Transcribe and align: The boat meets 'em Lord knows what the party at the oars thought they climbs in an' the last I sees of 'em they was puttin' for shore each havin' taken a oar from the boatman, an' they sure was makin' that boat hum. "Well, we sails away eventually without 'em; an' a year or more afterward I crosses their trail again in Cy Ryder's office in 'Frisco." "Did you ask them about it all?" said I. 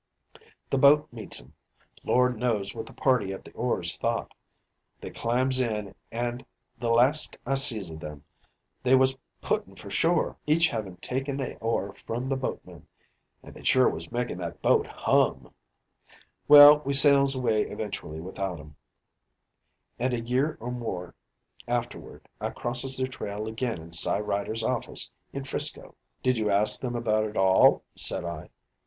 The 0.71 0.79
boat 0.79 1.09
meets 1.13 1.39
'em 1.43 1.53
Lord 2.03 2.39
knows 2.39 2.73
what 2.73 2.87
the 2.87 2.91
party 2.93 3.33
at 3.33 3.45
the 3.45 3.51
oars 3.53 3.99
thought 3.99 4.33
they 4.99 5.11
climbs 5.11 5.59
in 5.59 5.93
an' 6.11 6.43
the 6.79 6.89
last 6.89 7.37
I 7.45 7.53
sees 7.53 7.91
of 7.91 8.03
'em 8.03 8.23
they 8.81 8.95
was 8.95 9.15
puttin' 9.41 9.75
for 9.75 9.91
shore 9.91 10.37
each 10.47 10.69
havin' 10.69 10.97
taken 10.97 11.39
a 11.39 11.55
oar 11.57 11.93
from 11.93 12.29
the 12.29 12.35
boatman, 12.35 12.87
an' 13.43 13.53
they 13.53 13.63
sure 13.63 13.87
was 13.87 14.11
makin' 14.11 14.39
that 14.39 14.59
boat 14.63 14.87
hum. 14.87 15.53
"Well, 16.47 16.79
we 16.79 16.93
sails 16.93 17.35
away 17.35 17.67
eventually 17.67 18.19
without 18.19 18.59
'em; 18.59 18.75
an' 19.99 20.13
a 20.13 20.17
year 20.21 20.57
or 20.59 20.71
more 20.71 21.13
afterward 21.67 22.27
I 22.39 22.49
crosses 22.49 22.97
their 22.97 23.05
trail 23.07 23.45
again 23.45 23.79
in 23.79 23.91
Cy 23.91 24.19
Ryder's 24.19 24.63
office 24.63 25.11
in 25.31 25.43
'Frisco." 25.43 25.93
"Did 26.23 26.39
you 26.39 26.49
ask 26.49 26.81
them 26.81 26.95
about 26.95 27.25
it 27.25 27.37
all?" 27.37 27.83
said 27.93 28.25
I. 28.25 28.49